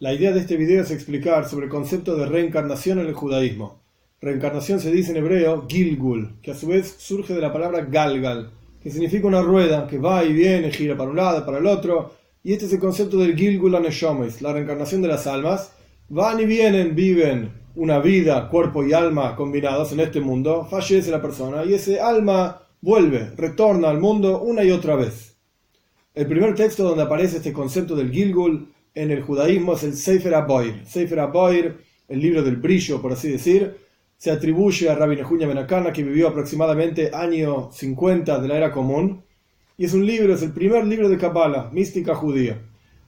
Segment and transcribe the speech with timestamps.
[0.00, 3.82] La idea de este video es explicar sobre el concepto de reencarnación en el judaísmo.
[4.22, 8.50] Reencarnación se dice en hebreo Gilgul, que a su vez surge de la palabra Galgal,
[8.82, 12.14] que significa una rueda que va y viene, gira para un lado, para el otro.
[12.42, 15.74] Y este es el concepto del Gilgul Aneshomes, la reencarnación de las almas.
[16.08, 21.20] Van y vienen, viven una vida, cuerpo y alma combinados en este mundo, fallece la
[21.20, 25.36] persona y ese alma vuelve, retorna al mundo una y otra vez.
[26.14, 30.34] El primer texto donde aparece este concepto del Gilgul en el judaísmo es el Sefer
[30.34, 30.82] Aboir.
[30.86, 31.78] Sefer Aboir,
[32.08, 33.76] el libro del brillo, por así decir,
[34.16, 39.22] se atribuye a Rabbi Benakana, que vivió aproximadamente año 50 de la era común,
[39.78, 42.60] y es un libro, es el primer libro de Kabbalah, mística judía.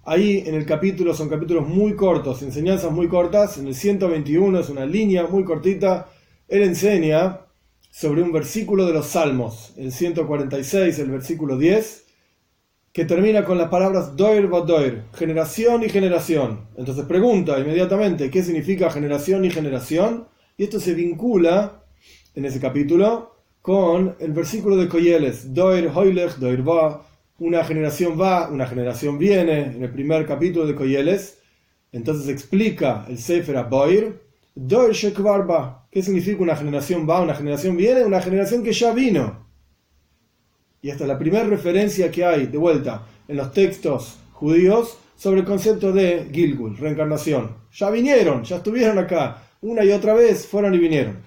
[0.04, 3.58] Ahí en el capítulo son capítulos muy cortos, enseñanzas muy cortas.
[3.58, 6.08] En el 121 es una línea muy cortita.
[6.48, 7.40] Él enseña
[7.90, 12.06] sobre un versículo de los Salmos, el 146, el versículo 10,
[12.92, 16.66] que termina con las palabras doir doir, generación y generación.
[16.76, 21.82] Entonces pregunta inmediatamente qué significa generación y generación, y esto se vincula
[22.34, 27.06] en ese capítulo con el versículo de Coyeles, doir hoilech, doir va,
[27.38, 31.38] una generación va, una generación viene, en el primer capítulo de Coyeles.
[31.92, 34.20] Entonces explica el Sefer Aboir,
[34.54, 38.04] Doir Shekvarba, ¿qué significa una generación va, una generación viene?
[38.04, 39.46] Una generación que ya vino.
[40.82, 45.46] Y es la primera referencia que hay, de vuelta, en los textos judíos sobre el
[45.46, 47.56] concepto de Gilgul, reencarnación.
[47.72, 51.18] Ya vinieron, ya estuvieron acá, una y otra vez fueron y vinieron.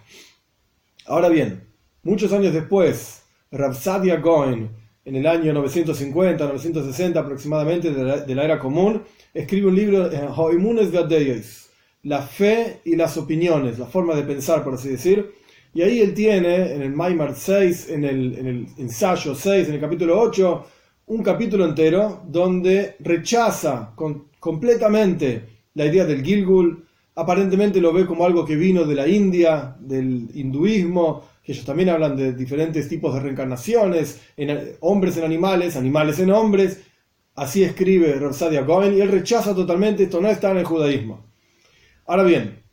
[1.06, 1.64] Ahora bien,
[2.04, 4.70] muchos años después, Rapsadia Goin,
[5.06, 9.04] en el año 950, 960 aproximadamente de la, era común,
[9.34, 11.70] escribe un libro, Hoimunes Gadeis,
[12.04, 15.34] la fe y las opiniones, la forma de pensar, por así decir.
[15.76, 19.74] Y ahí él tiene, en el Maimar 6, en el, en el ensayo 6, en
[19.74, 20.66] el capítulo 8,
[21.08, 23.94] un capítulo entero donde rechaza
[24.40, 29.76] completamente la idea del Gilgul, aparentemente lo ve como algo que vino de la India,
[29.78, 35.76] del hinduismo, que ellos también hablan de diferentes tipos de reencarnaciones, en, hombres en animales,
[35.76, 36.84] animales en hombres.
[37.36, 41.26] Así escribe Rosadia Goen y él rechaza totalmente, esto no está en el judaísmo.
[42.06, 42.64] Ahora bien,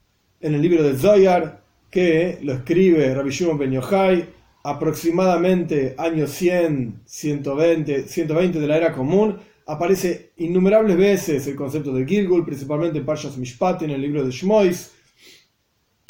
[0.41, 1.62] en el libro de Zoyar,
[1.93, 4.27] que lo escribe Rabbi Shimon Ben Yochai,
[4.65, 9.37] aproximadamente año 100, 120, 120 de la era común,
[9.67, 14.31] aparece innumerables veces el concepto de Gilgul, principalmente en Parshas Mishpat, en el libro de
[14.31, 14.91] Shmois,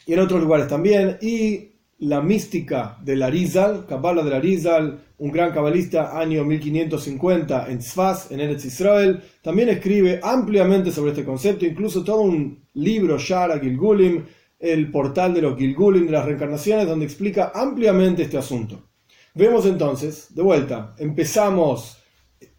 [0.07, 5.53] y en otros lugares también, y la mística del Arizal, Kabbalah del Arizal, un gran
[5.53, 12.05] cabalista, año 1550 en Tzfaz, en Eretz Israel, también escribe ampliamente sobre este concepto, incluso
[12.05, 14.25] todo un libro, Shara Gilgulim,
[14.63, 18.81] el portal de los Gilgulim, de las reencarnaciones, donde explica ampliamente este asunto.
[19.35, 21.99] Vemos entonces, de vuelta, empezamos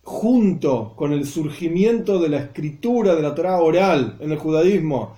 [0.02, 5.16] junto con el surgimiento de la escritura de la Torah oral en el judaísmo,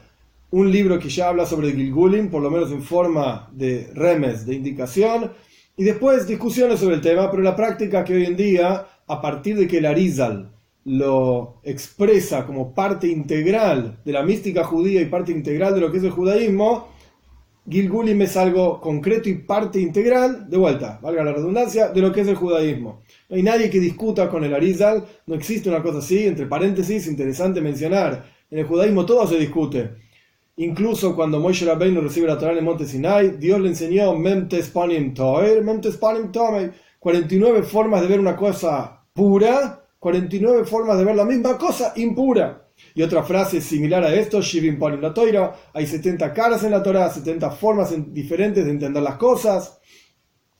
[0.51, 4.53] un libro que ya habla sobre Gilgulim, por lo menos en forma de remes, de
[4.53, 5.31] indicación,
[5.75, 9.57] y después discusiones sobre el tema, pero la práctica que hoy en día, a partir
[9.57, 10.54] de que el Arizal
[10.85, 15.97] lo expresa como parte integral de la mística judía y parte integral de lo que
[15.97, 16.87] es el judaísmo,
[17.67, 22.21] Gilgulim es algo concreto y parte integral, de vuelta, valga la redundancia, de lo que
[22.21, 23.01] es el judaísmo.
[23.27, 27.07] No hay nadie que discuta con el Arizal, no existe una cosa así, entre paréntesis,
[27.07, 30.05] interesante mencionar, en el judaísmo todo se discute
[30.57, 34.69] Incluso cuando Moshe Rabbeinu recibe la Torah en el monte Sinai, Dios le enseñó Memtes
[34.69, 36.31] Panim Toer, Memtes Panim
[36.99, 42.69] 49 formas de ver una cosa pura, 49 formas de ver la misma cosa impura.
[42.93, 46.83] Y otra frase similar a esto, Shivim Panim la Torah, hay 70 caras en la
[46.83, 49.79] Torah, 70 formas diferentes de entender las cosas.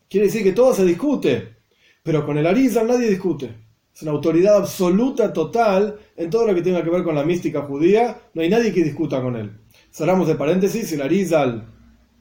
[0.10, 1.58] Quiere decir que todo se discute,
[2.02, 3.54] pero con el Arizal nadie discute.
[3.94, 7.62] Es una autoridad absoluta, total, en todo lo que tenga que ver con la mística
[7.62, 9.52] judía, no hay nadie que discuta con él
[9.96, 11.70] cerramos de paréntesis, el Arizal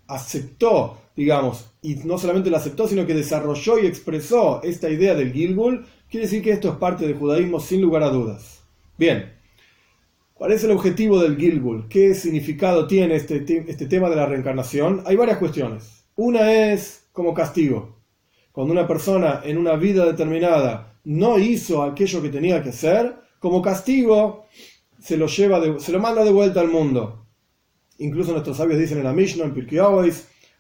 [0.07, 5.33] aceptó, digamos, y no solamente lo aceptó, sino que desarrolló y expresó esta idea del
[5.33, 5.85] Gilgul,
[6.15, 8.63] quiere decir que esto es parte del judaísmo sin lugar a dudas.
[8.97, 9.33] Bien,
[10.33, 11.89] ¿cuál es el objetivo del Gilgul?
[11.89, 15.03] ¿Qué significado tiene este, este tema de la reencarnación?
[15.07, 16.05] Hay varias cuestiones.
[16.15, 17.99] Una es como castigo.
[18.53, 23.61] Cuando una persona en una vida determinada no hizo aquello que tenía que hacer, como
[23.61, 24.47] castigo
[25.01, 27.27] se lo, lleva se lo manda de vuelta al mundo
[27.99, 29.81] Incluso nuestros sabios dicen en la Mishnah, en Pirkei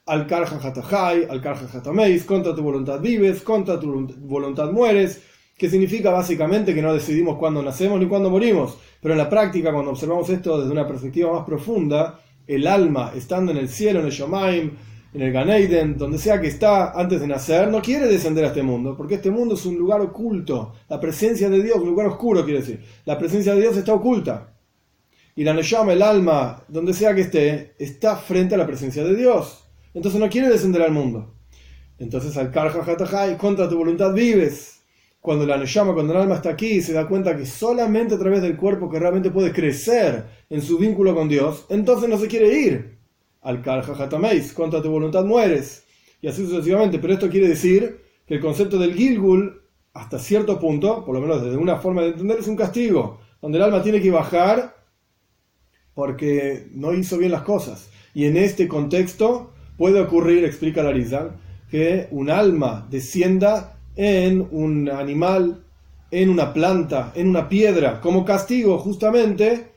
[0.06, 5.22] al karja hatahai, al karja hatameis, contra tu voluntad vives, contra tu voluntad mueres,
[5.56, 8.76] que significa básicamente que no decidimos cuándo nacemos ni cuándo morimos.
[9.00, 13.52] Pero en la práctica, cuando observamos esto desde una perspectiva más profunda, el alma, estando
[13.52, 14.70] en el cielo, en el Shomaim,
[15.14, 18.62] en el Ganeiden, donde sea que está antes de nacer, no quiere descender a este
[18.64, 20.74] mundo, porque este mundo es un lugar oculto.
[20.88, 22.82] La presencia de Dios, un lugar oscuro quiere decir.
[23.04, 24.54] La presencia de Dios está oculta.
[25.36, 29.14] Y la Neshama, el alma, donde sea que esté, está frente a la presencia de
[29.14, 29.64] Dios.
[29.94, 31.34] Entonces no quiere descender al mundo.
[31.98, 34.80] Entonces al Karja contra tu voluntad vives.
[35.24, 38.42] Cuando la Neshama, cuando el alma está aquí, se da cuenta que solamente a través
[38.42, 42.52] del cuerpo que realmente puede crecer en su vínculo con Dios, entonces no se quiere
[42.52, 42.98] ir.
[43.40, 43.94] Al Karja
[44.54, 45.86] contra tu voluntad mueres.
[46.20, 46.98] Y así sucesivamente.
[46.98, 49.62] Pero esto quiere decir que el concepto del Gilgul,
[49.94, 53.56] hasta cierto punto, por lo menos desde una forma de entender, es un castigo, donde
[53.56, 54.76] el alma tiene que bajar
[55.94, 57.88] porque no hizo bien las cosas.
[58.12, 61.34] Y en este contexto puede ocurrir, explica Larisa,
[61.70, 65.64] que un alma descienda en un animal,
[66.10, 69.72] en una planta, en una piedra, como castigo justamente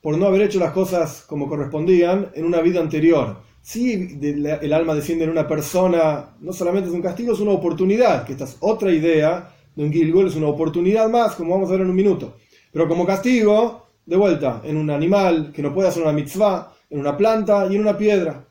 [0.00, 3.38] por no haber hecho las cosas como correspondían en una vida anterior.
[3.62, 8.26] Si el alma desciende en una persona, no solamente es un castigo, es una oportunidad,
[8.26, 11.72] que esta es otra idea de un Gilgul, es una oportunidad más, como vamos a
[11.72, 12.36] ver en un minuto.
[12.70, 17.00] Pero como castigo, de vuelta, en un animal que no puede hacer una mitzvah, en
[17.00, 18.46] una planta y en una piedra.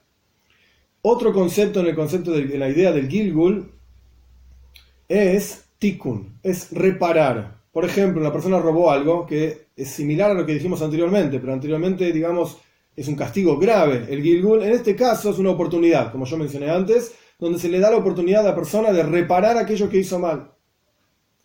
[1.04, 3.72] Otro concepto en el concepto de la idea del Gilgul
[5.14, 7.62] es tikkun, es reparar.
[7.72, 11.54] Por ejemplo, una persona robó algo que es similar a lo que dijimos anteriormente, pero
[11.54, 12.58] anteriormente, digamos,
[12.96, 14.08] es un castigo grave.
[14.10, 17.80] El Gilgul, en este caso, es una oportunidad, como yo mencioné antes, donde se le
[17.80, 20.52] da la oportunidad a la persona de reparar aquello que hizo mal.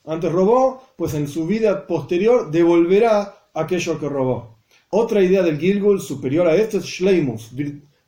[0.07, 4.59] Antes robó, pues en su vida posterior devolverá aquello que robó.
[4.91, 7.51] Otra idea del Gilgul superior a esto es Shleimus,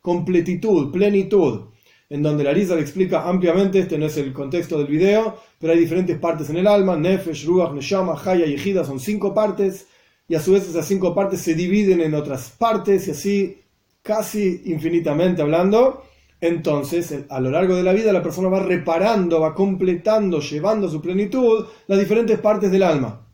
[0.00, 1.68] completitud, plenitud,
[2.08, 5.74] en donde la Risa le explica ampliamente, este no es el contexto del video, pero
[5.74, 9.86] hay diferentes partes en el alma, Nefesh, Ruach, Neshama, Haya y Ejida, son cinco partes,
[10.26, 13.58] y a su vez esas cinco partes se dividen en otras partes, y así
[14.00, 16.04] casi infinitamente hablando.
[16.40, 20.90] Entonces, a lo largo de la vida, la persona va reparando, va completando, llevando a
[20.90, 23.26] su plenitud las diferentes partes del alma.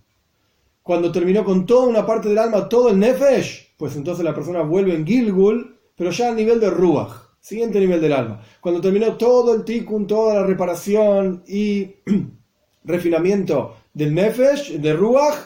[0.82, 4.62] Cuando terminó con toda una parte del alma, todo el Nefesh, pues entonces la persona
[4.62, 8.42] vuelve en Gilgul, pero ya a nivel de Ruach, siguiente nivel del alma.
[8.60, 11.94] Cuando terminó todo el tikkun, toda la reparación y
[12.84, 15.36] refinamiento del nefesh, de Ruach,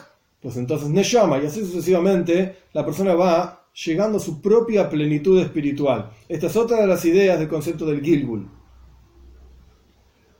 [0.41, 6.09] pues entonces Neshama, y así sucesivamente, la persona va llegando a su propia plenitud espiritual.
[6.27, 8.49] Esta es otra de las ideas del concepto del Gilgul.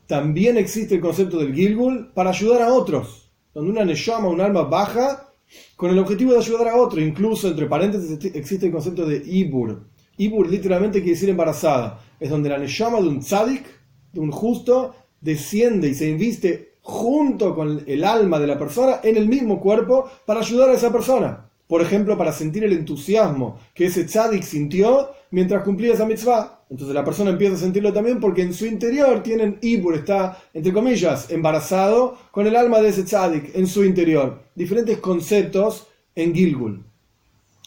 [0.08, 4.64] También existe el concepto del Gilgul para ayudar a otros, donde una Neshama, un alma
[4.64, 5.32] baja,
[5.76, 7.00] con el objetivo de ayudar a otro.
[7.00, 9.91] Incluso, entre paréntesis, existe el concepto de Ibur,
[10.22, 12.00] Ibur literalmente quiere decir embarazada.
[12.20, 13.66] Es donde la Neshama de un tzadik,
[14.14, 19.18] de un justo, desciende y se inviste junto con el alma de la persona en
[19.18, 21.50] el mismo cuerpo para ayudar a esa persona.
[21.68, 26.66] Por ejemplo, para sentir el entusiasmo que ese tzadik sintió mientras cumplía esa mitzvah.
[26.70, 30.72] Entonces la persona empieza a sentirlo también porque en su interior tienen Ibur, está, entre
[30.72, 34.44] comillas, embarazado con el alma de ese tzadik en su interior.
[34.54, 36.84] Diferentes conceptos en Gilgul.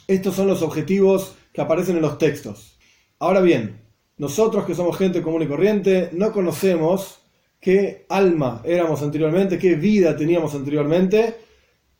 [0.06, 2.76] Estos son los objetivos que aparecen en los textos.
[3.20, 3.80] Ahora bien,
[4.18, 7.20] nosotros que somos gente común y corriente, no conocemos
[7.60, 11.36] qué alma éramos anteriormente, qué vida teníamos anteriormente.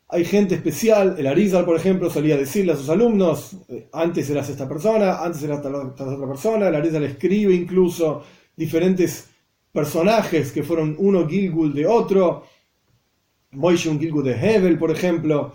[0.09, 4.49] Hay gente especial, el Arizal, por ejemplo, solía decirle a sus alumnos, eh, antes eras
[4.51, 8.25] esta persona, antes eras esta otra persona, el Arizal escribe incluso
[8.57, 9.29] diferentes
[9.73, 12.45] personajes que fueron uno Gilgul de otro,
[13.53, 15.53] Moishe un Gilgul de Hebel, por ejemplo,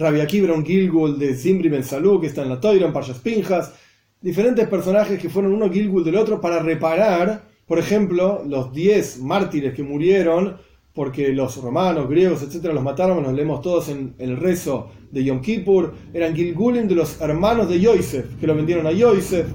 [0.00, 0.26] Rabbi
[0.64, 3.74] Gilgul de Zimbri Ben Salú, que está en la Toira, en Payas Pinjas,
[4.18, 9.74] diferentes personajes que fueron uno Gilgul del otro para reparar, por ejemplo, los 10 mártires
[9.74, 10.56] que murieron
[10.94, 15.42] porque los romanos, griegos, etcétera, los mataron, nos leemos todos en el rezo de Yom
[15.42, 19.48] Kippur, eran Gilgulim de los hermanos de Yosef, que lo vendieron a Yosef.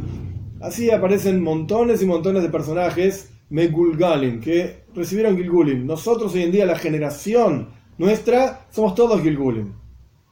[0.62, 5.88] Así aparecen montones y montones de personajes Megulgalim, que recibieron Gilgulim.
[5.88, 9.85] Nosotros hoy en día, la generación nuestra, somos todos Gilgulim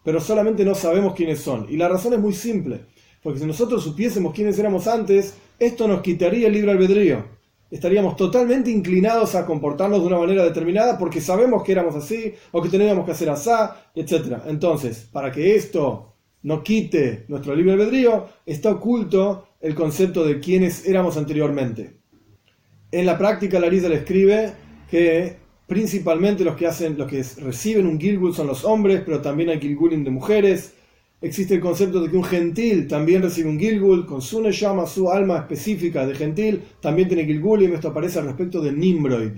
[0.04, 1.68] pero solamente no sabemos quiénes son.
[1.70, 2.82] Y la razón es muy simple,
[3.22, 7.26] porque si nosotros supiésemos quiénes éramos antes, esto nos quitaría el libre albedrío.
[7.72, 12.62] Estaríamos totalmente inclinados a comportarnos de una manera determinada porque sabemos que éramos así o
[12.62, 13.50] que teníamos que hacer así,
[13.96, 14.42] etc.
[14.46, 20.86] Entonces, para que esto no quite nuestro libre albedrío, está oculto el concepto de quiénes
[20.86, 21.98] éramos anteriormente.
[22.92, 24.54] En la práctica, Larisa le escribe
[24.92, 29.50] que Principalmente los que hacen, los que reciben un Gilgul son los hombres, pero también
[29.50, 30.74] hay Gilgulim de mujeres.
[31.22, 35.10] Existe el concepto de que un gentil también recibe un Gilgul, con su llama su
[35.10, 37.74] alma específica de gentil, también tiene Gilgulim.
[37.74, 39.32] Esto aparece al respecto de Nimrod.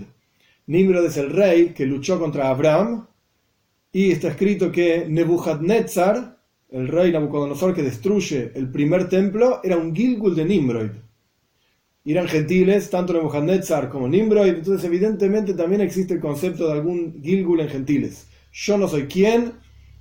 [0.66, 3.06] Nimrod es el rey que luchó contra Abraham,
[3.92, 6.40] y está escrito que Nebuchadnezzar,
[6.72, 11.05] el rey Nabucodonosor que destruye el primer templo, era un Gilgul de Nimrod
[12.12, 17.62] eran gentiles, tanto Nebuchadnezzar como Nimrod, entonces evidentemente también existe el concepto de algún Gilgul
[17.62, 18.28] en gentiles.
[18.54, 19.54] Yo no soy quien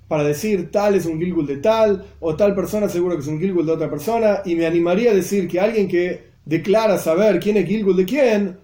[0.06, 3.40] para decir tal es un Gilgul de tal, o tal persona seguro que es un
[3.40, 7.56] Gilgul de otra persona, y me animaría a decir que alguien que declara saber quién
[7.56, 8.58] es Gilgul de quién,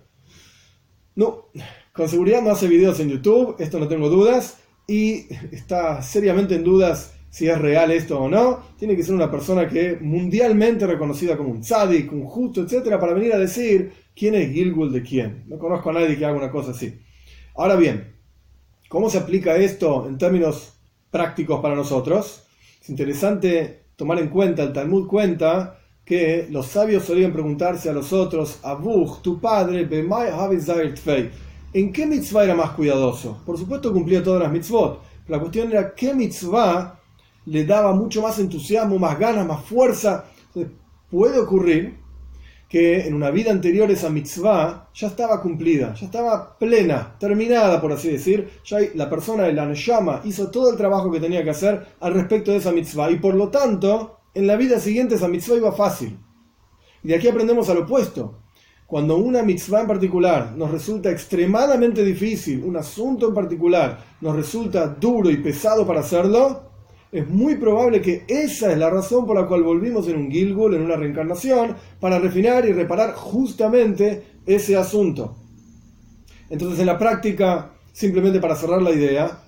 [1.16, 1.46] no,
[1.92, 6.64] con seguridad no hace videos en YouTube, esto no tengo dudas, y está seriamente en
[6.64, 8.60] dudas si es real esto o no.
[8.76, 13.14] Tiene que ser una persona que mundialmente reconocida como un tzadik, un justo, etcétera, para
[13.14, 15.44] venir a decir quién es Gilgul de quién.
[15.46, 17.00] No conozco a nadie que haga una cosa así.
[17.54, 18.16] Ahora bien,
[18.88, 20.74] ¿cómo se aplica esto en términos
[21.10, 22.42] prácticos para nosotros?
[22.82, 28.12] Es interesante tomar en cuenta, el Talmud cuenta que los sabios solían preguntarse a los
[28.12, 29.88] otros, Abuch, tu padre,
[31.72, 33.40] ¿en qué mitzvah era más cuidadoso?
[33.46, 35.02] Por supuesto cumplía todas las mitzvot.
[35.28, 36.99] La cuestión era qué mitzvah
[37.46, 40.24] le daba mucho más entusiasmo, más ganas, más fuerza.
[41.10, 41.98] puede ocurrir
[42.70, 47.92] que en una vida anterior esa mitzvah ya estaba cumplida, ya estaba plena, terminada, por
[47.92, 48.48] así decir.
[48.64, 52.52] Ya la persona, el anshama, hizo todo el trabajo que tenía que hacer al respecto
[52.52, 56.16] de esa mitzvah y por lo tanto, en la vida siguiente esa mitzvah iba fácil.
[57.02, 58.38] Y de aquí aprendemos al opuesto.
[58.86, 64.86] Cuando una mitzvah en particular nos resulta extremadamente difícil, un asunto en particular nos resulta
[64.86, 66.69] duro y pesado para hacerlo,
[67.12, 70.74] es muy probable que esa es la razón por la cual volvimos en un Gilgul,
[70.74, 75.36] en una reencarnación, para refinar y reparar justamente ese asunto.
[76.48, 79.42] Entonces, en la práctica, simplemente para cerrar la idea,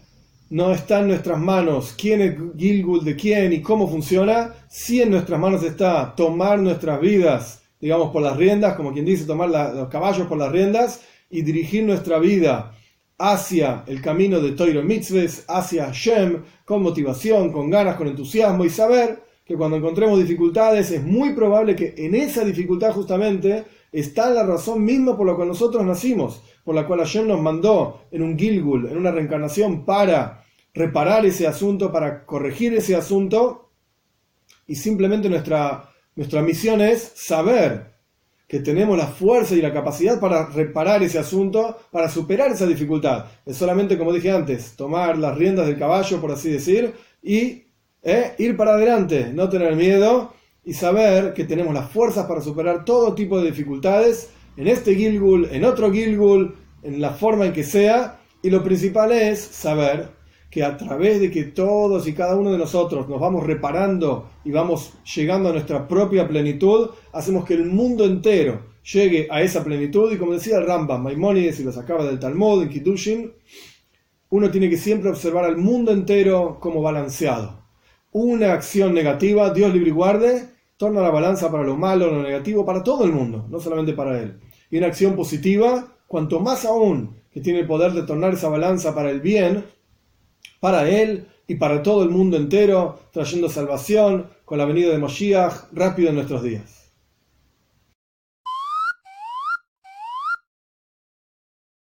[0.50, 5.10] no está en nuestras manos quién es Gilgul de quién y cómo funciona, si en
[5.10, 9.88] nuestras manos está tomar nuestras vidas, digamos, por las riendas, como quien dice, tomar los
[9.88, 11.00] caballos por las riendas
[11.30, 12.74] y dirigir nuestra vida
[13.18, 18.70] hacia el camino de Toiro Mitzvahs, hacia Hashem, con motivación, con ganas, con entusiasmo y
[18.70, 24.44] saber que cuando encontremos dificultades es muy probable que en esa dificultad justamente está la
[24.44, 28.38] razón misma por la cual nosotros nacimos, por la cual Hashem nos mandó en un
[28.38, 33.70] Gilgul, en una reencarnación para reparar ese asunto, para corregir ese asunto.
[34.66, 37.91] Y simplemente nuestra, nuestra misión es saber
[38.52, 43.24] que tenemos la fuerza y la capacidad para reparar ese asunto, para superar esa dificultad.
[43.46, 46.92] Es solamente, como dije antes, tomar las riendas del caballo, por así decir,
[47.22, 47.62] y
[48.02, 50.34] eh, ir para adelante, no tener miedo
[50.66, 54.28] y saber que tenemos las fuerzas para superar todo tipo de dificultades
[54.58, 58.20] en este Gilgul, en otro Gilgul, en la forma en que sea.
[58.42, 60.10] Y lo principal es saber
[60.52, 64.50] que a través de que todos y cada uno de nosotros nos vamos reparando y
[64.50, 70.12] vamos llegando a nuestra propia plenitud, hacemos que el mundo entero llegue a esa plenitud
[70.12, 73.32] y como decía el Rambam, Maimonides y lo sacaba del Talmud, en Kiddushin,
[74.28, 77.64] uno tiene que siempre observar al mundo entero como balanceado.
[78.10, 82.66] Una acción negativa, Dios libre y guarde, torna la balanza para lo malo, lo negativo,
[82.66, 84.38] para todo el mundo, no solamente para él.
[84.70, 88.94] Y una acción positiva, cuanto más aún que tiene el poder de tornar esa balanza
[88.94, 89.64] para el bien,
[90.60, 95.72] para él y para todo el mundo entero, trayendo salvación con la venida de Moshiach
[95.72, 96.81] rápido en nuestros días.